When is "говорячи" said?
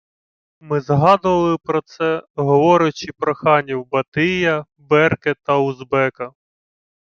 2.35-3.11